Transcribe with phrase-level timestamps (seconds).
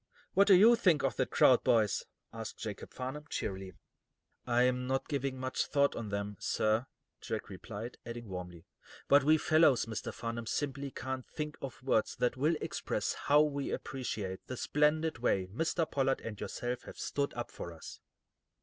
[0.33, 3.73] "What do you think of that crowd, boys?" asked Jacob Farnum, cheerily.
[4.47, 6.87] "I'm not giving much thought to them, sir,"
[7.21, 8.65] Jack replied, adding warmly:
[9.07, 10.11] "But we fellows, Mr.
[10.11, 15.45] Farnum, simply can't think of words that will express how we appreciate the splendid way
[15.53, 15.85] Mr.
[15.87, 17.99] Pollard and yourself have stood up for us."